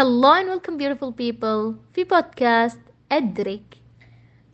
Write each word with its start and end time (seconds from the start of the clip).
Hello 0.00 0.32
and 0.32 0.48
welcome 0.48 0.76
beautiful 0.78 1.12
people 1.12 1.74
في 1.94 2.04
بودكاست 2.04 2.78
أدرك 3.12 3.78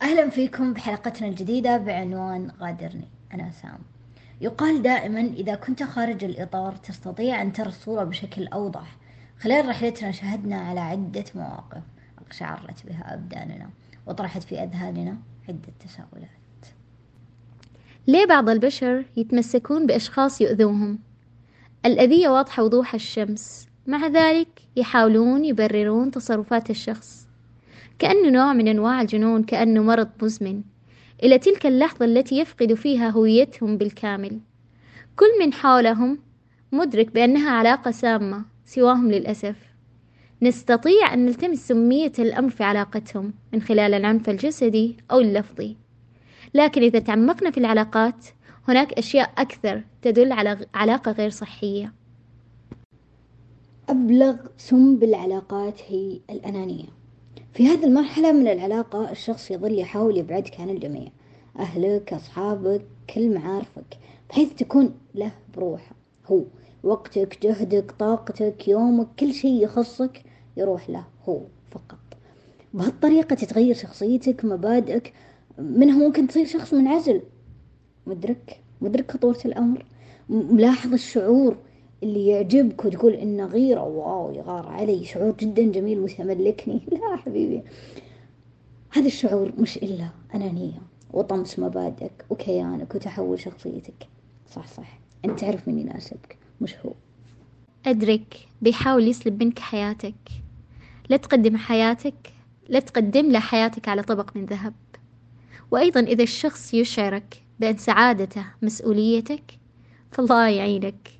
أهلا 0.01 0.29
فيكم 0.29 0.73
بحلقتنا 0.73 1.27
الجديدة 1.27 1.77
بعنوان 1.77 2.51
غادرني. 2.61 3.07
أنا 3.33 3.51
سام. 3.51 3.79
يقال 4.41 4.81
دائما 4.81 5.19
إذا 5.19 5.55
كنت 5.55 5.83
خارج 5.83 6.23
الإطار 6.23 6.75
تستطيع 6.75 7.41
أن 7.41 7.53
ترى 7.53 7.67
الصورة 7.67 8.03
بشكل 8.03 8.47
أوضح. 8.47 8.97
خلال 9.39 9.69
رحلتنا 9.69 10.11
شهدنا 10.11 10.55
على 10.55 10.79
عدة 10.79 11.25
مواقف. 11.35 11.83
أقشعرت 12.25 12.85
بها 12.85 13.13
أبداننا 13.13 13.69
وطرحت 14.07 14.43
في 14.43 14.63
أذهاننا 14.63 15.17
عدة 15.49 15.73
تساؤلات. 15.79 16.65
ليه 18.07 18.25
بعض 18.25 18.49
البشر 18.49 19.05
يتمسكون 19.17 19.85
بأشخاص 19.87 20.41
يؤذوهم؟ 20.41 20.99
الأذية 21.85 22.29
واضحة 22.29 22.63
وضوح 22.63 22.93
الشمس. 22.93 23.74
مع 23.87 24.07
ذلك 24.07 24.47
يحاولون 24.75 25.45
يبررون 25.45 26.11
تصرفات 26.11 26.69
الشخص. 26.69 27.27
كأنه 27.99 28.29
نوع 28.29 28.53
من 28.53 28.67
أنواع 28.67 29.01
الجنون 29.01 29.43
كأنه 29.43 29.83
مرض 29.83 30.09
مزمن. 30.21 30.61
إلى 31.23 31.37
تلك 31.37 31.65
اللحظة 31.65 32.05
التي 32.05 32.39
يفقد 32.39 32.73
فيها 32.73 33.09
هويتهم 33.09 33.77
بالكامل. 33.77 34.39
كل 35.15 35.25
من 35.39 35.53
حولهم 35.53 36.19
مدرك 36.71 37.11
بأنها 37.11 37.51
علاقة 37.51 37.91
سامة 37.91 38.45
سواهم 38.65 39.11
للأسف. 39.11 39.55
نستطيع 40.41 41.13
أن 41.13 41.25
نلتمس 41.25 41.67
سمية 41.67 42.13
الأمر 42.19 42.49
في 42.49 42.63
علاقتهم 42.63 43.33
من 43.53 43.61
خلال 43.61 43.93
العنف 43.93 44.29
الجسدي 44.29 44.97
أو 45.11 45.19
اللفظي. 45.19 45.75
لكن 46.53 46.81
إذا 46.81 46.99
تعمقنا 46.99 47.51
في 47.51 47.57
العلاقات 47.57 48.25
هناك 48.67 48.93
أشياء 48.93 49.33
أكثر 49.37 49.83
تدل 50.01 50.31
على 50.31 50.67
علاقة 50.73 51.11
غير 51.11 51.29
صحية. 51.29 52.04
أبلغ 53.89 54.35
سم 54.57 54.95
بالعلاقات 54.95 55.81
هي 55.87 56.19
الأنانية. 56.29 56.85
في 57.53 57.67
هذه 57.67 57.85
المرحلة 57.85 58.31
من 58.31 58.47
العلاقة 58.47 59.11
الشخص 59.11 59.51
يظل 59.51 59.79
يحاول 59.79 60.17
يبعدك 60.17 60.59
عن 60.59 60.69
الجميع 60.69 61.07
أهلك 61.59 62.13
أصحابك 62.13 62.81
كل 63.13 63.33
معارفك 63.33 63.97
بحيث 64.29 64.53
تكون 64.53 64.93
له 65.15 65.31
بروحه. 65.55 65.95
هو 66.27 66.41
وقتك 66.83 67.37
جهدك 67.43 67.91
طاقتك 67.99 68.67
يومك 68.67 69.07
كل 69.19 69.33
شيء 69.33 69.63
يخصك 69.63 70.23
يروح 70.57 70.89
له 70.89 71.03
هو 71.29 71.41
فقط. 71.71 71.99
بهالطريقة 72.73 73.35
تتغير 73.35 73.75
شخصيتك 73.75 74.45
مبادئك. 74.45 75.13
منها 75.57 75.97
ممكن 75.97 76.27
تصير 76.27 76.45
شخص 76.45 76.73
منعزل؟ 76.73 77.21
مدرك 78.07 78.59
مدرك 78.81 79.11
خطورة 79.11 79.39
الأمر. 79.45 79.85
ملاحظ 80.29 80.93
الشعور. 80.93 81.57
اللي 82.05 82.27
يعجبك 82.27 82.85
وتقول 82.85 83.13
إنه 83.13 83.45
غيرة 83.45 83.83
واو 83.83 84.31
يغار 84.31 84.67
علي 84.67 85.05
شعور 85.05 85.35
جدا 85.39 85.71
جميل 85.71 85.99
ويتملكني 85.99 86.81
لا 86.91 87.15
حبيبي. 87.15 87.61
هذا 88.91 89.07
الشعور 89.07 89.51
مش 89.57 89.77
إلا 89.77 90.09
أنانية 90.35 90.81
وطمس 91.13 91.59
مبادئك 91.59 92.25
وكيانك 92.29 92.95
وتحول 92.95 93.39
شخصيتك. 93.39 94.07
صح 94.51 94.67
صح. 94.67 94.99
أنت 95.25 95.39
تعرف 95.39 95.67
من 95.67 95.79
يناسبك 95.79 96.37
مش 96.61 96.75
هو. 96.85 96.91
أدرك 97.85 98.47
بيحاول 98.61 99.07
يسلب 99.07 99.43
منك 99.43 99.59
حياتك. 99.59 100.15
لا 101.09 101.17
تقدم 101.17 101.57
حياتك 101.57 102.33
لا 102.69 102.79
تقدم 102.79 103.31
له 103.31 103.39
حياتك 103.39 103.89
على 103.89 104.01
طبق 104.03 104.37
من 104.37 104.45
ذهب. 104.45 104.73
وأيضا 105.71 105.99
إذا 105.99 106.23
الشخص 106.23 106.73
يشعرك 106.73 107.43
بأن 107.59 107.77
سعادته 107.77 108.45
مسؤوليتك 108.61 109.59
فالله 110.11 110.49
يعينك. 110.49 111.14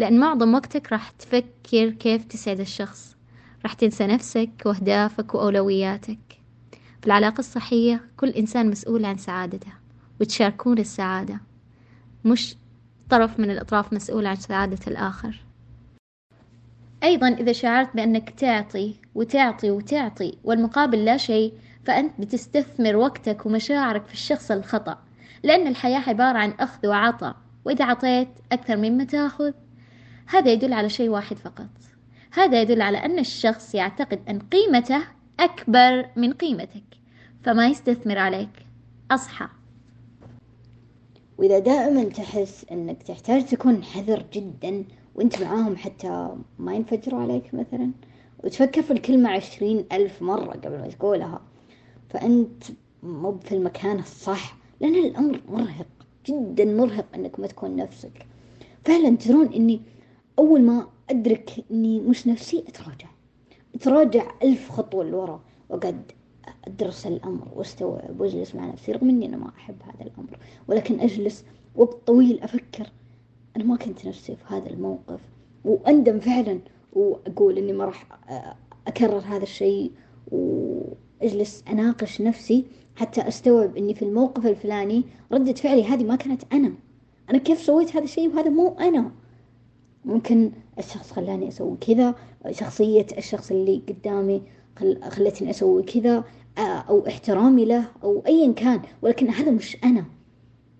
لأن 0.00 0.20
معظم 0.20 0.54
وقتك 0.54 0.92
راح 0.92 1.10
تفكر 1.10 1.90
كيف 1.90 2.24
تسعد 2.24 2.60
الشخص. 2.60 3.16
راح 3.62 3.72
تنسى 3.72 4.06
نفسك 4.06 4.50
وأهدافك 4.66 5.34
وأولوياتك. 5.34 6.18
في 7.00 7.06
العلاقة 7.06 7.38
الصحية 7.38 8.00
كل 8.16 8.28
إنسان 8.28 8.70
مسؤول 8.70 9.04
عن 9.04 9.16
سعادته 9.16 9.72
وتشاركون 10.20 10.78
السعادة. 10.78 11.40
مش 12.24 12.56
طرف 13.10 13.40
من 13.40 13.50
الأطراف 13.50 13.92
مسؤول 13.92 14.26
عن 14.26 14.36
سعادة 14.36 14.78
الآخر. 14.86 15.44
أيضا 17.02 17.28
إذا 17.28 17.52
شعرت 17.52 17.96
بأنك 17.96 18.30
تعطي 18.30 18.94
وتعطي 19.14 19.70
وتعطي 19.70 20.38
والمقابل 20.44 21.04
لا 21.04 21.16
شيء 21.16 21.54
فأنت 21.84 22.20
بتستثمر 22.20 22.96
وقتك 22.96 23.46
ومشاعرك 23.46 24.06
في 24.06 24.12
الشخص 24.12 24.50
الخطأ. 24.50 24.98
لأن 25.42 25.66
الحياة 25.66 26.00
عبارة 26.08 26.38
عن 26.38 26.50
أخذ 26.50 26.86
وعطاء 26.88 27.36
وإذا 27.64 27.84
عطيت 27.84 28.28
أكثر 28.52 28.76
مما 28.76 29.04
تأخذ 29.04 29.52
هذا 30.30 30.52
يدل 30.52 30.72
على 30.72 30.88
شيء 30.88 31.08
واحد 31.08 31.38
فقط. 31.38 31.68
هذا 32.32 32.62
يدل 32.62 32.82
على 32.82 32.98
أن 32.98 33.18
الشخص 33.18 33.74
يعتقد 33.74 34.20
أن 34.28 34.38
قيمته 34.38 35.02
أكبر 35.40 36.06
من 36.16 36.32
قيمتك 36.32 36.84
فما 37.42 37.68
يستثمر 37.68 38.18
عليك. 38.18 38.66
أصحى. 39.10 39.46
وإذا 41.38 41.58
دائما 41.58 42.04
تحس 42.04 42.66
أنك 42.72 43.02
تحتاج 43.02 43.44
تكون 43.44 43.84
حذر 43.84 44.24
جدا 44.32 44.84
وأنت 45.14 45.42
معاهم 45.42 45.76
حتى 45.76 46.28
ما 46.58 46.74
ينفجروا 46.74 47.20
عليك 47.20 47.54
مثلا 47.54 47.90
وتفكر 48.44 48.82
في 48.82 48.90
الكلمة 48.90 49.30
عشرين 49.30 49.84
ألف 49.92 50.22
مرة 50.22 50.52
قبل 50.52 50.78
ما 50.78 50.88
تقولها 50.88 51.40
فأنت 52.10 52.62
مو 53.02 53.38
في 53.38 53.54
المكان 53.54 53.98
الصح 53.98 54.56
لأن 54.80 54.94
الأمر 54.94 55.40
مرهق 55.48 55.86
جدا 56.26 56.64
مرهق 56.64 57.06
أنك 57.14 57.40
ما 57.40 57.46
تكون 57.46 57.76
نفسك. 57.76 58.26
فعلا 58.84 59.16
ترون 59.16 59.52
أني 59.52 59.80
أول 60.38 60.62
ما 60.62 60.86
أدرك 61.10 61.64
أني 61.70 62.00
مش 62.00 62.26
نفسي 62.26 62.64
أتراجع. 62.68 63.08
أتراجع 63.74 64.32
ألف 64.42 64.70
خطوة 64.70 65.04
لورا. 65.04 65.40
وقد 65.68 66.12
أدرس 66.66 67.06
الأمر 67.06 67.48
واستوعب 67.56 68.20
وأجلس 68.20 68.54
مع 68.54 68.66
نفسي 68.66 68.92
رغم 68.92 69.08
أني 69.08 69.26
أنا 69.26 69.36
ما 69.36 69.48
أحب 69.48 69.76
هذا 69.82 70.10
الأمر. 70.10 70.38
ولكن 70.68 71.00
أجلس 71.00 71.44
وقت 71.76 72.06
طويل 72.06 72.40
أفكر. 72.40 72.86
أنا 73.56 73.64
ما 73.64 73.76
كنت 73.76 74.06
نفسي 74.06 74.36
في 74.36 74.54
هذا 74.54 74.70
الموقف. 74.70 75.20
وأندم 75.64 76.20
فعلا 76.20 76.58
وأقول 76.92 77.58
إني 77.58 77.72
ما 77.72 77.84
راح 77.84 78.06
أكرر 78.86 79.18
هذا 79.18 79.42
الشيء. 79.42 79.92
وأجلس 80.32 81.64
أناقش 81.68 82.20
نفسي 82.20 82.64
حتى 82.96 83.28
أستوعب 83.28 83.76
إني 83.76 83.94
في 83.94 84.02
الموقف 84.02 84.46
الفلاني. 84.46 85.04
ردة 85.32 85.52
فعلي 85.52 85.84
هذه 85.84 86.04
ما 86.04 86.16
كانت 86.16 86.42
أنا. 86.52 86.72
أنا 87.30 87.38
كيف 87.38 87.60
سويت 87.60 87.96
هذا 87.96 88.04
الشيء؟ 88.04 88.28
وهذا 88.28 88.50
مو 88.50 88.68
أنا. 88.68 89.10
ممكن 90.04 90.52
الشخص 90.78 91.12
خلاني 91.12 91.48
أسوي 91.48 91.76
كذا 91.76 92.14
شخصية 92.50 93.06
الشخص 93.18 93.50
اللي 93.50 93.82
قدامي 93.88 94.42
خلتني 95.08 95.50
أسوي 95.50 95.82
كذا 95.82 96.24
أو 96.58 97.06
احترامي 97.06 97.64
له 97.64 97.84
أو 98.02 98.22
أيا 98.26 98.52
كان. 98.52 98.80
ولكن 99.02 99.28
هذا 99.30 99.50
مش 99.50 99.76
أنا. 99.84 100.04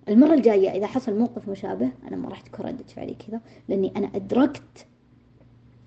المرة 0.08 0.34
الجاية 0.34 0.70
إذا 0.70 0.86
حصل 0.86 1.18
موقف 1.18 1.48
مشابه 1.48 1.90
أنا 2.08 2.16
ما 2.16 2.28
راح 2.28 2.40
تكون 2.40 2.66
ردة 2.66 2.84
فعلي 2.84 3.14
كذا 3.14 3.40
لأني 3.68 3.92
أنا 3.96 4.10
أدركت 4.14 4.86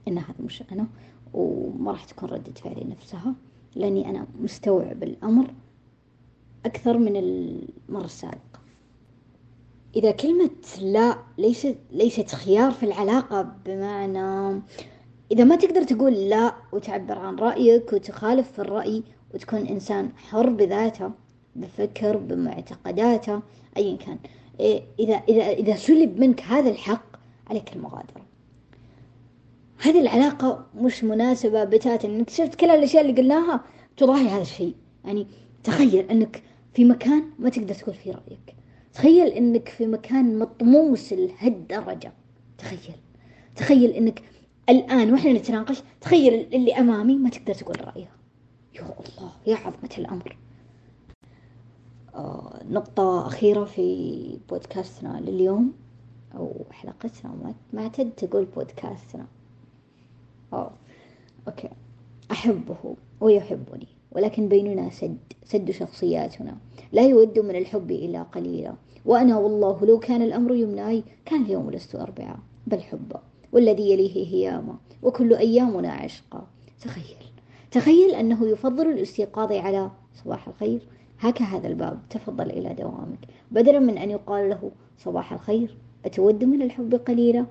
إن 0.07 0.17
هذا 0.17 0.35
مش 0.39 0.63
أنا 0.71 0.87
وما 1.33 1.91
راح 1.91 2.05
تكون 2.05 2.29
ردة 2.29 2.51
فعلي 2.51 2.83
نفسها 2.83 3.35
لأني 3.75 4.09
أنا 4.09 4.27
مستوعب 4.41 5.03
الأمر 5.03 5.53
أكثر 6.65 6.97
من 6.97 7.15
المرة 7.15 8.05
السابقة. 8.05 8.52
إذا 9.95 10.11
كلمة 10.11 10.49
لا 10.81 11.17
ليست 11.37 11.77
ليست 11.91 12.35
خيار 12.35 12.71
في 12.71 12.83
العلاقة 12.83 13.41
بمعنى 13.65 14.61
إذا 15.31 15.43
ما 15.43 15.55
تقدر 15.55 15.83
تقول 15.83 16.13
لا 16.13 16.55
وتعبر 16.71 17.19
عن 17.19 17.35
رأيك 17.35 17.93
وتخالف 17.93 18.51
في 18.51 18.59
الرأي 18.59 19.03
وتكون 19.33 19.67
إنسان 19.67 20.09
حر 20.17 20.49
بذاته 20.49 21.11
بفكر 21.55 22.17
بمعتقداته 22.17 23.41
أيا 23.77 23.97
كان. 23.97 24.17
إيه، 24.59 24.83
إذا 24.99 25.15
إذا 25.29 25.43
إذا 25.43 25.75
سلب 25.75 26.19
منك 26.19 26.41
هذا 26.41 26.69
الحق 26.69 27.05
عليك 27.49 27.75
المغادرة. 27.75 28.23
هذه 29.77 30.01
العلاقة 30.01 30.65
مش 30.75 31.03
مناسبة 31.03 31.63
بتاتا. 31.63 32.07
إنك 32.07 32.29
شفت 32.29 32.55
كل 32.55 32.69
الأشياء 32.69 33.05
اللي 33.05 33.21
قلناها 33.21 33.63
تضاهي 33.97 34.27
هذا 34.27 34.41
الشيء. 34.41 34.75
يعني 35.05 35.27
تخيل 35.63 36.09
إنك 36.11 36.43
في 36.73 36.85
مكان 36.85 37.23
ما 37.39 37.49
تقدر 37.49 37.73
تقول 37.73 37.95
فيه 37.95 38.11
رأيك. 38.11 38.55
تخيل 38.93 39.27
إنك 39.27 39.69
في 39.69 39.87
مكان 39.87 40.39
مطموس 40.39 41.13
لهالدرجة. 41.13 42.13
تخيل. 42.57 42.95
تخيل 43.55 43.89
إنك 43.91 44.21
الآن 44.69 45.13
وإحنا 45.13 45.33
نتناقش 45.33 45.83
تخيل 46.01 46.55
اللي 46.55 46.73
أمامي 46.73 47.17
ما 47.17 47.29
تقدر 47.29 47.53
تقول 47.53 47.87
رأيها 47.87 48.15
يا 48.73 48.81
الله 48.81 49.31
يا 49.47 49.55
عظمة 49.55 49.89
الأمر. 49.97 50.37
آه 52.15 52.59
نقطة 52.69 53.27
أخيرة 53.27 53.65
في 53.65 54.39
بودكاستنا 54.49 55.19
لليوم 55.21 55.73
أو 56.35 56.65
حلقتنا 56.71 57.53
ما 57.73 57.81
اعتدت 57.81 58.23
أقول 58.23 58.45
بودكاستنا. 58.45 59.25
أوه. 60.53 60.71
أوكي. 61.47 61.69
أحبه 62.31 62.95
ويحبني. 63.21 63.87
ولكن 64.15 64.47
بيننا 64.47 64.89
سد 64.89 65.17
سد 65.43 65.71
شخصياتنا. 65.71 66.57
لا 66.91 67.01
يود 67.01 67.39
من 67.39 67.55
الحب 67.55 67.91
إلا 67.91 68.23
قليلا. 68.23 68.73
وأنا 69.05 69.37
والله 69.37 69.85
لو 69.85 69.99
كان 69.99 70.21
الأمر 70.21 70.55
يمناي 70.55 71.03
كان 71.25 71.41
اليوم 71.41 71.71
لست 71.71 71.95
أربعة 71.95 72.39
بل 72.67 72.81
حبا 72.81 73.21
والذي 73.51 73.91
يليه 73.91 74.27
هياما 74.27 74.75
وكل 75.03 75.33
أيامنا 75.33 75.91
عشقا. 75.91 76.47
تخيل 76.81 77.17
تخيل 77.71 78.15
أنه 78.15 78.47
يفضل 78.47 78.87
الاستيقاظ 78.87 79.51
على 79.51 79.91
صباح 80.23 80.47
الخير. 80.47 80.81
هك 81.19 81.41
هذا 81.41 81.67
الباب 81.67 81.99
تفضل 82.09 82.49
إلى 82.49 82.73
دوامك. 82.73 83.19
بدلا 83.51 83.79
من 83.79 83.97
أن 83.97 84.09
يقال 84.09 84.49
له 84.49 84.71
صباح 84.97 85.33
الخير 85.33 85.77
أتود 86.05 86.43
من 86.43 86.61
الحب 86.61 86.95
قليلا؟ 86.95 87.45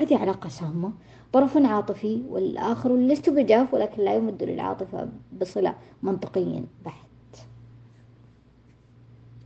هذه 0.00 0.16
علاقة 0.16 0.48
سامة 0.48 0.92
طرف 1.32 1.56
عاطفي 1.56 2.22
والآخر 2.28 2.96
لست 2.96 3.30
بجاف 3.30 3.74
ولكن 3.74 4.02
لا 4.02 4.14
يمد 4.14 4.42
للعاطفة 4.42 5.08
بصلة 5.40 5.74
منطقيا 6.02 6.64
بحت 6.84 7.06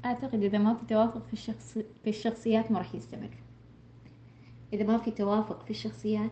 أعتقد 0.04 0.42
إذا 0.42 0.58
ما 0.58 0.74
في 0.74 0.86
توافق 0.86 1.26
في 1.26 1.32
الشخص 1.32 1.78
في 2.04 2.10
الشخصيات 2.10 2.70
ما 2.70 2.78
راح 2.78 2.94
يستمر. 2.94 3.30
إذا 4.72 4.84
ما 4.84 4.98
في 4.98 5.10
توافق 5.10 5.64
في 5.64 5.70
الشخصيات 5.70 6.30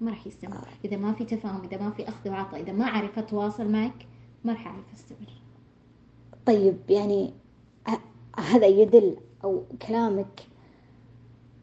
ما 0.00 0.10
راح 0.10 0.26
يستمر. 0.26 0.68
إذا 0.84 0.96
ما 0.96 1.12
في 1.12 1.24
تفاهم 1.24 1.64
إذا 1.64 1.82
ما 1.82 1.90
في 1.90 2.08
أخذ 2.08 2.30
وعطاء 2.30 2.60
إذا 2.60 2.72
ما 2.72 2.84
أعرف 2.84 3.18
أتواصل 3.18 3.68
معك 3.68 4.06
ما 4.44 4.52
راح 4.52 4.66
أعرف 4.66 4.92
أستمر. 4.94 5.32
طيب 6.46 6.76
يعني 6.88 7.32
هذا 8.38 8.66
يدل 8.66 9.16
أو 9.44 9.64
كلامك 9.88 10.40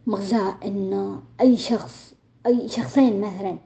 مغزاة 0.08 0.58
إنه 0.66 1.24
أي 1.42 1.58
شخص 1.58 2.15
أي 2.46 2.68
شخصين 2.70 3.22
مثلا 3.22 3.58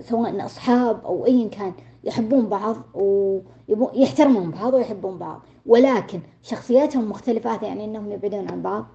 سواء 0.00 0.44
أصحاب 0.44 1.04
أو 1.04 1.26
أيا 1.26 1.48
كان 1.48 1.72
يحبون 2.04 2.46
بعض 2.48 2.76
ويحترمون 3.68 4.50
بعض 4.50 4.74
ويحبون 4.74 5.18
بعض. 5.18 5.42
ولكن 5.66 6.20
شخصياتهم 6.42 7.10
مختلفات 7.10 7.62
يعني 7.62 7.84
إنهم 7.84 8.12
يبعدون 8.12 8.50
عن 8.50 8.62
بعض. 8.62 8.86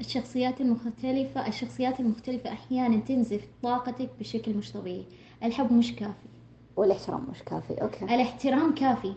الشخصيات 0.00 0.60
المختلفة 0.60 1.46
الشخصيات 1.46 2.00
المختلفة 2.00 2.52
أحيانا 2.52 2.96
تنزف 3.00 3.48
طاقتك 3.62 4.10
بشكل 4.20 4.54
مش 4.54 4.72
طبيعي. 4.72 5.04
الحب 5.42 5.72
مش 5.72 5.96
كافي. 5.96 6.28
والاحترام 6.76 7.26
مش 7.30 7.42
كافي. 7.42 7.74
okay. 7.82 8.04
الاحترام 8.04 8.74
كافي. 8.74 9.12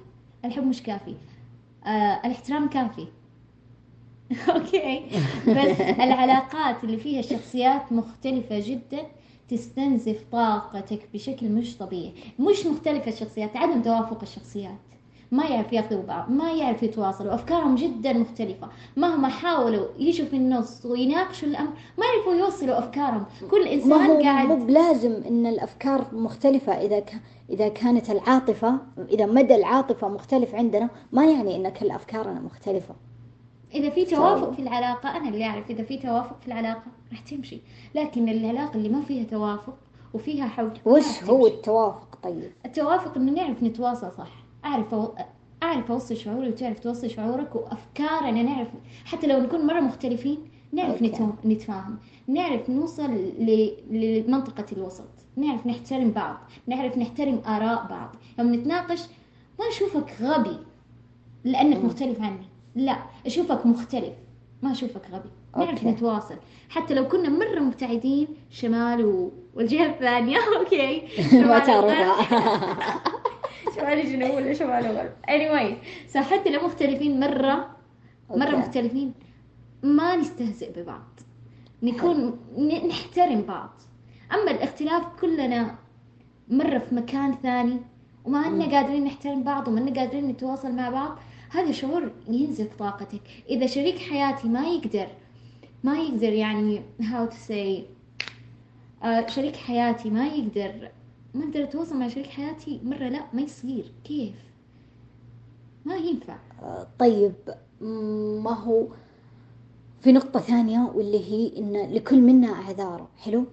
الحب 0.46 0.64
مش 0.64 0.84
كافي. 0.84 1.16
آه 1.86 2.22
الاحترام 2.26 2.70
كافي. 2.70 3.08
okay. 4.56 5.06
بس 5.48 5.82
العلاقات 6.06 6.84
اللي 6.84 6.98
فيها 6.98 7.22
شخصيات 7.22 7.92
مختلفة 7.92 8.60
جدا 8.60 9.00
تستنزف 9.50 10.24
طاقتك 10.32 11.10
بشكل 11.14 11.50
مش 11.50 11.78
طبيعي 11.78 12.14
مش 12.40 12.66
مختلفة 12.66 13.12
الشخصيات 13.12 13.58
عدم 13.58 13.82
توافق 13.82 14.22
الشخصيات. 14.22 14.80
ما 15.32 15.46
يعرف 15.46 15.74
ياخذوا 15.74 16.04
بعض 16.04 16.32
ما 16.32 16.52
يعرف 16.52 16.84
يتواصلوا 16.84 17.34
أفكارهم 17.34 17.76
جدا 17.76 18.14
مختلفة. 18.14 18.68
مهما 18.98 19.28
حاولوا 19.28 19.86
يجوا 20.00 20.28
في 20.28 20.36
النص 20.36 20.86
ويناقشوا 20.86 21.48
الأمر 21.48 21.72
ما 21.98 22.06
يعرفوا 22.06 22.34
يوصلوا 22.34 22.80
أفكارهم. 22.80 23.26
كل 23.52 23.68
إنسان 23.68 23.90
ما 23.90 24.06
هو 24.06 24.24
قاعد 24.24 24.48
مو 24.48 24.56
بلازم 24.56 25.24
إن 25.28 25.46
الأفكار 25.46 26.06
مختلفة. 26.14 26.74
إذا 26.74 27.00
ك... 27.00 27.14
إذا 27.50 27.68
كانت 27.68 28.10
العاطفة 28.10 28.78
إذا 29.10 29.26
مدى 29.26 29.56
العاطفة 29.56 30.08
مختلف 30.10 30.56
عندنا 30.56 30.90
ما 31.12 31.26
يعني 31.26 31.56
إن 31.56 31.70
كل 31.70 31.92
أفكارنا 31.92 32.40
مختلفة. 32.40 32.96
إذا 33.74 33.90
في 33.90 34.06
توافق 34.06 34.52
في 34.52 34.62
العلاقة 34.62 35.18
أنا 35.18 35.30
اللي 35.30 35.46
أعرف 35.46 35.70
إذا 35.72 35.84
في 35.84 35.98
توافق 35.98 36.42
في 36.42 36.48
العلاقة 36.48 36.84
راح 37.12 37.20
تمشي. 37.20 37.62
لكن 37.96 38.30
العلاقة 38.30 38.76
اللي 38.76 38.90
ما 38.90 39.02
فيها 39.02 39.24
توافق 39.24 39.78
وفيها 40.14 40.48
حب 40.48 40.72
وش 40.86 41.24
هو 41.24 41.48
التوافق 41.48 42.20
طيب؟ 42.24 42.52
التوافق 42.66 43.18
إنه 43.18 43.32
نعرف 43.32 43.64
نتواصل 43.64 44.12
صح. 44.12 44.32
أعرف 44.66 44.94
أو... 44.94 45.16
أعرف 45.64 45.92
أوصل 45.92 46.18
شعوري 46.18 46.50
وتعرف 46.50 46.80
توصل 46.80 47.10
شعورك 47.10 47.56
وأفكارنا 47.56 48.44
نعرف. 48.44 48.68
حتى 49.06 49.28
لو 49.28 49.40
نكون 49.40 49.68
مرة 49.68 49.80
مختلفين 49.80 50.38
نعرف 50.72 51.02
نتو... 51.02 51.30
نتفاهم. 51.46 51.98
نعرف 52.28 52.70
نوصل 52.70 53.12
ل... 53.40 53.72
لمنطقة 53.92 54.66
الوسط. 54.72 55.10
نعرف 55.36 55.68
نحترم 55.68 56.12
بعض. 56.12 56.38
نعرف 56.68 56.98
نحترم 56.98 57.42
آراء 57.48 57.88
بعض. 57.90 58.16
يوم 58.40 58.54
نتناقش 58.56 59.02
ما 59.60 59.68
أشوفك 59.68 60.16
غبي 60.22 60.58
لأنك 61.44 61.84
مختلف 61.86 62.22
عني. 62.22 62.49
لا 62.80 62.98
أشوفك 63.26 63.66
مختلف 63.66 64.14
ما 64.62 64.72
أشوفك 64.72 65.02
غبي 65.12 65.30
نعرف. 65.58 65.84
نتواصل. 65.84 66.36
حتى 66.70 66.94
لو 66.94 67.08
كنا 67.08 67.30
مرة 67.30 67.60
مبتعدين 67.60 68.28
شمال 68.50 69.06
و... 69.06 69.32
والجهة 69.56 69.86
الثانية 69.86 70.38
okay. 70.60 71.02
ما 71.48 71.60
تعرفها. 71.60 72.16
شمال 73.76 74.06
جنوب 74.12 74.36
ولا 74.36 74.54
شمال 74.54 74.86
غرب 74.98 75.12
anyway 75.28 75.86
so 76.08 76.20
حتى 76.22 76.50
لو 76.50 76.66
مختلفين 76.66 77.20
مرة 77.20 77.70
مرة 78.30 78.46
okay. 78.46 78.56
مختلفين 78.56 79.14
ما 79.84 80.16
نستهزئ 80.16 80.72
ببعض. 80.82 81.20
نكون 81.84 82.40
نحترم 82.88 83.42
بعض. 83.42 83.70
أما 84.34 84.52
الاختلاف 84.52 85.04
كلنا 85.22 85.76
مرة 86.50 86.78
في 86.78 86.96
مكان 86.96 87.36
ثاني 87.44 87.78
وما 88.26 88.48
أننا 88.48 88.66
قادرين 88.78 89.04
نحترم 89.04 89.44
بعض 89.44 89.68
وما 89.68 89.80
أننا 89.80 90.00
قادرين 90.00 90.28
نتواصل 90.28 90.72
مع 90.72 90.90
بعض 90.90 91.18
هذا 91.50 91.72
شعور 91.72 92.12
ينزف 92.28 92.76
طاقتك. 92.80 93.22
إذا 93.50 93.66
شريك 93.68 93.98
حياتي 93.98 94.48
ما 94.50 94.68
يقدر 94.68 95.08
ما 95.84 96.00
يقدر 96.00 96.34
يعني 96.34 96.82
how 97.02 97.30
to 97.32 97.36
say 97.52 97.82
آه 99.04 99.28
شريك 99.28 99.56
حياتي 99.56 100.10
ما 100.10 100.28
يقدر 100.28 100.90
ما 101.34 101.44
أقدر 101.46 101.64
أتواصل 101.64 101.98
مع 101.98 102.08
شريك 102.08 102.28
حياتي 102.28 102.80
مرة 102.84 103.08
لا 103.10 103.24
ما 103.34 103.42
يصير. 103.42 103.92
كيف؟ 104.04 104.34
ما 105.86 105.96
ينفع. 105.96 106.38
طيب 107.00 107.34
ما 108.44 108.54
هو 108.54 108.88
في 110.02 110.12
نقطة 110.12 110.40
ثانية 110.40 110.92
واللي 110.96 111.20
هي 111.32 111.58
إن 111.58 111.94
لكل 111.94 112.22
منا 112.22 112.54
أعذاره 112.54 113.10
حلو؟ 113.18 113.46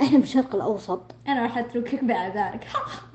إحنا 0.00 0.18
بالشرق 0.18 0.54
الأوسط. 0.54 1.00
أنا 1.28 1.42
راح 1.42 1.58
أتركك 1.58 2.04
بأعذارك 2.04 2.66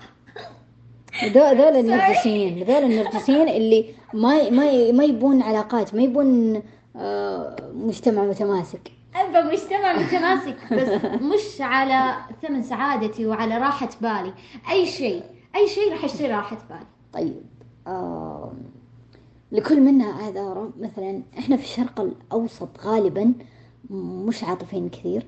ذول 1.25 1.75
النرجسيين 1.75 2.63
ذول 2.63 2.83
النرجسيين 2.91 3.49
اللي 3.49 3.85
ما 4.13 4.49
ما 4.49 4.91
ما 4.91 5.03
يبون 5.03 5.41
علاقات 5.41 5.95
ما 5.95 6.01
يبون 6.01 6.61
آه، 6.95 7.55
مجتمع 7.73 8.23
متماسك. 8.23 8.91
أبى 9.15 9.51
مجتمع 9.51 9.93
متماسك 9.93 10.73
بس 10.73 10.87
مش 11.21 11.61
على 11.61 12.15
ثمن 12.41 12.63
سعادتي 12.63 13.25
وعلى 13.25 13.57
راحة 13.57 13.89
بالي. 14.01 14.33
أي 14.71 14.85
شيء 14.85 15.23
أي 15.55 15.67
شيء 15.67 15.91
راح 15.91 16.03
أشتري 16.03 16.27
راحة 16.27 16.57
بالي. 16.69 16.85
طيب 17.13 17.41
آه 17.87 18.53
لكل 19.51 19.81
منا 19.81 20.05
أعذاره 20.05 20.71
مثلا 20.79 21.21
إحنا 21.39 21.57
في 21.57 21.63
الشرق 21.63 22.01
الأوسط 22.01 22.69
غالبا 22.85 23.33
مش 23.89 24.43
عاطفيين 24.43 24.89
كثير. 24.89 25.25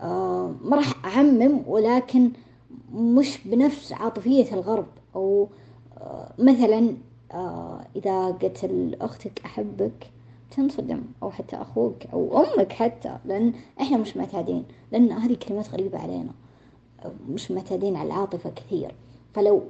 آه 0.00 0.54
ما 0.62 0.76
راح 0.76 1.04
أعمم 1.04 1.62
ولكن 1.66 2.30
مش 2.94 3.38
بنفس 3.44 3.92
عاطفية 3.92 4.52
الغرب 4.54 4.86
أو 5.14 5.48
آه 5.98 6.32
مثلا 6.38 6.96
آه 7.32 7.80
إذا 7.96 8.26
قلت 8.26 8.64
لأختك 8.64 9.40
أحبك 9.44 10.10
تنصدم 10.50 11.02
أو 11.22 11.30
حتى 11.30 11.56
أخوك 11.56 12.06
أو 12.12 12.44
أمك 12.44 12.72
حتى 12.72 13.18
لأن 13.24 13.52
إحنا 13.80 13.96
مش 13.96 14.16
معتادين 14.16 14.64
لأن 14.92 15.12
هذه 15.12 15.34
كلمات 15.48 15.70
غريبة 15.70 15.98
علينا 15.98 16.30
مش 17.28 17.50
معتادين 17.50 17.96
على 17.96 18.06
العاطفة 18.06 18.50
كثير. 18.50 18.94
فلو 19.34 19.62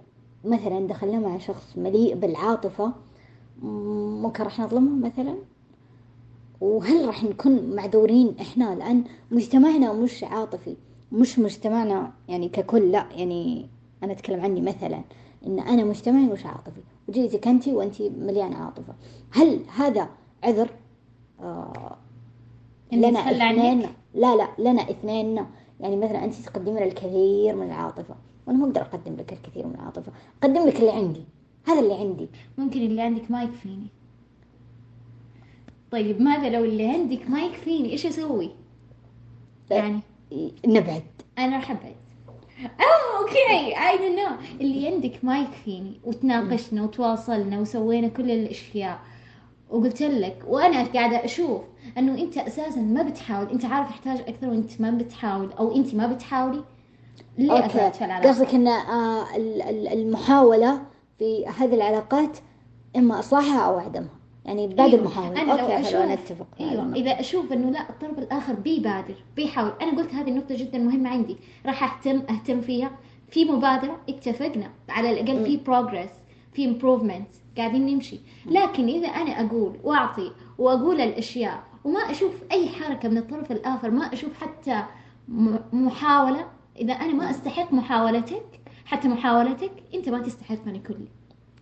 مثلا 0.44 0.86
دخلنا 0.86 1.18
مع 1.18 1.38
شخص 1.38 1.76
مليء 1.76 2.14
بالعاطفة 2.14 2.92
ممكن 3.62 4.44
راح 4.44 4.60
نظلمه 4.60 5.06
مثلا؟ 5.06 5.34
وهل 6.60 7.06
راح 7.06 7.24
نكون 7.24 7.70
معذورين 7.76 8.34
إحنا؟ 8.40 8.74
لأن 8.74 9.04
مجتمعنا 9.30 9.92
مش 9.92 10.24
عاطفي. 10.24 10.76
مش 11.12 11.38
مجتمعنا 11.38 12.12
يعني 12.28 12.48
ككل 12.48 12.92
لا 12.92 13.06
يعني 13.16 13.68
أنا 14.02 14.12
أتكلم 14.12 14.40
عني 14.40 14.60
مثلا 14.60 15.02
إن 15.46 15.60
أنا 15.60 15.84
مجتمعي 15.84 16.26
مش 16.26 16.46
عاطفي؟ 16.46 16.80
وجيتك 17.08 17.48
أنت 17.48 17.68
وأنت 17.68 18.02
مليانة 18.02 18.56
عاطفة. 18.56 18.94
هل 19.30 19.60
هذا 19.76 20.08
عذر؟ 20.44 20.70
آه 21.40 21.96
لنا 22.92 23.18
اثنين 23.18 23.86
لا 24.14 24.36
لا 24.36 24.48
لنا 24.58 24.90
اثنين. 24.90 25.44
يعني 25.80 25.96
مثلا 25.96 26.24
أنت 26.24 26.34
تقدمين 26.34 26.82
الكثير 26.82 27.54
من 27.54 27.66
العاطفة 27.66 28.14
وأنا 28.46 28.58
ما 28.58 28.66
أقدر 28.66 28.80
أقدم 28.80 29.16
لك 29.16 29.32
الكثير 29.32 29.66
من 29.66 29.74
العاطفة. 29.74 30.12
أقدم 30.42 30.66
لك 30.66 30.76
اللي 30.76 30.90
عندي 30.90 31.24
هذا 31.66 31.80
اللي 31.80 31.94
عندي. 31.94 32.28
ممكن 32.58 32.80
اللي 32.80 33.02
عندك 33.02 33.30
ما 33.30 33.42
يكفيني. 33.42 33.86
طيب 35.90 36.20
ماذا 36.22 36.50
لو 36.50 36.64
اللي 36.64 36.86
عندك 36.86 37.30
ما 37.30 37.42
يكفيني؟ 37.42 37.92
إيش 37.92 38.06
أسوي؟ 38.06 38.50
يعني 39.70 40.00
نبعد. 40.66 41.02
أنا 41.38 41.56
راح 41.56 41.70
أبعد. 41.70 41.94
oh 42.60 43.20
okay. 43.20 43.76
I 43.88 44.16
know 44.16 44.28
اللي 44.60 44.88
عندك 44.88 45.18
ما 45.22 45.38
يكفيني 45.40 46.00
وتناقشنا 46.04 46.82
وتواصلنا 46.82 47.60
وسوينا 47.60 48.08
كل 48.08 48.30
الأشياء. 48.30 48.98
وقلت 49.70 50.02
لك 50.02 50.42
وأنا 50.46 50.84
قاعدة 50.84 51.24
أشوف 51.24 51.60
إنه 51.98 52.22
أنت 52.22 52.38
أساسا 52.38 52.80
ما 52.80 53.02
بتحاول. 53.02 53.50
أنت 53.50 53.64
عارف 53.64 53.88
أحتاج 53.88 54.20
أكثر 54.20 54.48
وأنت 54.48 54.80
ما 54.80 54.90
بتحاول 54.90 55.52
أو 55.52 55.76
أنت 55.76 55.94
ما 55.94 56.06
بتحاولي؟ 56.06 56.64
ليه 57.38 57.52
العلاقه 57.52 58.28
قصدك 58.28 58.54
إن 58.54 58.68
آه 58.68 59.26
المحاولة 59.92 60.82
في 61.18 61.46
هذه 61.46 61.74
العلاقات 61.74 62.38
إما 62.96 63.18
اصلاحها 63.18 63.60
أو 63.60 63.78
عدمها 63.78 64.17
يعني 64.48 64.66
باقي 64.66 64.88
أيوة. 64.88 65.00
المحاولة 65.00 65.42
أنا 65.42 65.52
okay 65.52 65.62
لو 65.62 65.80
أشوف 65.80 65.94
أنا 65.94 66.12
أتفق 66.12 66.46
أيوة 66.60 66.94
إذا 66.94 67.20
أشوف 67.20 67.52
إنه 67.52 67.70
لا 67.70 67.90
الطرف 67.90 68.18
الآخر 68.18 68.54
بيبادر 68.54 69.14
بيحاول 69.36 69.72
أنا 69.82 69.98
قلت 69.98 70.14
هذه 70.14 70.28
النقطة 70.30 70.56
جدا 70.56 70.78
مهمة 70.78 71.10
عندي. 71.10 71.36
راح 71.66 71.94
أهتم 71.94 72.22
أهتم 72.34 72.60
فيها. 72.60 72.90
في 73.30 73.44
مبادرة 73.44 74.00
اتفقنا. 74.08 74.70
على 74.88 75.10
الأقل 75.10 75.44
في 75.44 75.56
progress 75.56 76.10
في 76.52 76.64
improvement 76.64 77.28
قاعدين 77.56 77.86
نمشي. 77.86 78.20
لكن 78.46 78.88
إذا 78.88 79.08
أنا 79.08 79.30
أقول 79.30 79.76
وأعطي 79.84 80.30
وأقول 80.58 81.00
الأشياء 81.00 81.62
وما 81.84 82.00
أشوف 82.00 82.32
أي 82.52 82.68
حركة 82.68 83.08
من 83.08 83.18
الطرف 83.18 83.52
الآخر 83.52 83.90
ما 83.90 84.12
أشوف 84.12 84.30
حتى 84.40 84.82
محاولة 85.72 86.46
إذا 86.78 86.92
أنا 86.92 87.12
ما 87.12 87.30
أستحق 87.30 87.72
محاولتك 87.72 88.60
حتى 88.84 89.08
محاولتك 89.08 89.72
أنت 89.94 90.08
ما 90.08 90.18
تستحقني 90.18 90.78
كلي. 90.78 91.08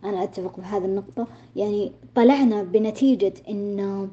أنا 0.04 0.22
أتفق 0.22 0.60
بهذه 0.60 0.84
النقطة. 0.84 1.26
يعني 1.56 1.92
طلعنا 2.14 2.62
بنتيجة 2.62 3.34
إنه 3.48 4.08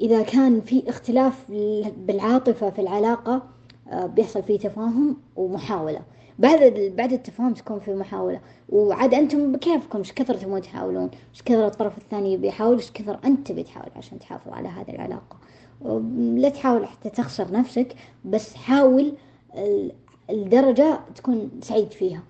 إذا 0.00 0.22
كان 0.22 0.60
في 0.60 0.88
اختلاف 0.88 1.50
بالعاطفة 1.96 2.70
في 2.70 2.80
العلاقة 2.80 3.42
آه، 3.90 4.06
بيحصل 4.06 4.42
فيه 4.42 4.58
تفاهم 4.58 5.16
ومحاولة. 5.36 6.00
بعد 6.38 6.92
بعد 6.96 7.12
التفاهم 7.12 7.54
تكون 7.54 7.80
في 7.80 7.94
محاولة. 7.94 8.40
وعاد 8.68 9.14
أنتم 9.14 9.52
بكيفكم 9.52 9.98
إيش 9.98 10.12
كثر 10.12 10.34
تبغون 10.34 10.62
تحاولون؟ 10.62 11.10
إيش 11.32 11.42
كثر 11.42 11.66
الطرف 11.66 11.98
الثاني 11.98 12.36
بيحاول؟ 12.36 12.76
إيش 12.76 12.90
كثر 12.92 13.18
أنت 13.24 13.52
بتحاول 13.52 13.90
عشان 13.96 14.18
تحافظ 14.18 14.52
على 14.52 14.68
هذه 14.68 14.90
العلاقة؟ 14.90 15.36
لا 16.36 16.48
تحاول 16.48 16.86
حتى 16.86 17.10
تخسر 17.10 17.52
نفسك 17.52 17.94
بس 18.24 18.54
حاول 18.54 19.12
الدرجة 20.30 21.00
تكون 21.14 21.50
سعيد 21.62 21.90
فيها. 21.92 22.22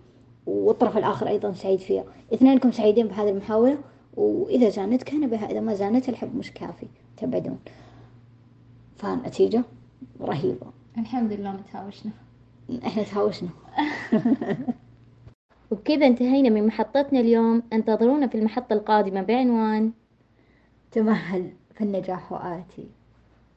والطرف 0.47 0.99
الآخر 0.99 1.29
أيضا 1.29 1.53
سعيد 1.53 1.79
فيها. 1.79 2.05
اثنينكم 2.35 2.73
سعيدين 2.73 3.07
بهذه 3.07 3.29
المحاولة 3.29 3.79
وإذا 4.17 4.69
زانت 4.69 5.03
كان 5.03 5.31
بها 5.31 5.50
إذا 5.50 5.61
ما 5.61 5.75
زانت 5.75 6.09
الحب 6.09 6.37
مش 6.37 6.53
كافي 6.53 6.87
تبعدون. 7.17 7.59
فالنتيجة 8.97 9.62
رهيبة. 10.21 10.67
الحمد 10.99 11.33
لله 11.33 11.53
ما 11.53 11.61
تهاوشنا. 11.73 12.12
إحنا 12.87 13.03
تهاوشنا. 13.03 13.49
وبكذا 15.71 16.07
انتهينا 16.07 16.49
من 16.49 16.67
محطتنا 16.67 17.21
اليوم. 17.21 17.62
انتظرونا 17.73 18.26
في 18.26 18.35
المحطة 18.38 18.73
القادمة 18.73 19.23
بعنوان 19.23 19.93
تمهل 20.93 21.53
في 21.75 21.85
النجاح 21.85 22.33
وآتي. 22.33 22.96